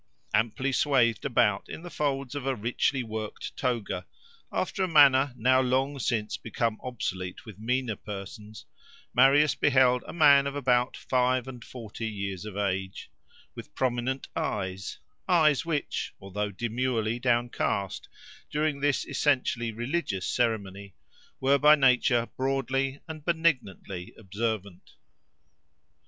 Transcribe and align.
Amply 0.33 0.71
swathed 0.71 1.25
about 1.25 1.69
in 1.69 1.83
the 1.83 1.91
folds 1.91 2.33
of 2.33 2.47
a 2.47 2.55
richly 2.55 3.03
worked 3.03 3.55
toga, 3.55 4.07
after 4.51 4.83
a 4.83 4.87
manner 4.87 5.31
now 5.37 5.61
long 5.61 5.99
since 5.99 6.37
become 6.37 6.79
obsolete 6.83 7.45
with 7.45 7.59
meaner 7.59 7.95
persons, 7.95 8.65
Marius 9.13 9.53
beheld 9.53 10.03
a 10.07 10.11
man 10.11 10.47
of 10.47 10.55
about 10.55 10.97
five 10.97 11.47
and 11.47 11.63
forty 11.63 12.07
years 12.07 12.45
of 12.45 12.57
age, 12.57 13.11
with 13.53 13.75
prominent 13.75 14.27
eyes—eyes, 14.35 15.65
which 15.67 16.15
although 16.19 16.49
demurely 16.49 17.19
downcast 17.19 18.09
during 18.49 18.79
this 18.79 19.05
essentially 19.05 19.71
religious 19.71 20.25
ceremony, 20.25 20.95
were 21.39 21.59
by 21.59 21.75
nature 21.75 22.27
broadly 22.35 22.99
and 23.07 23.23
benignantly 23.23 24.15
observant. 24.17 24.95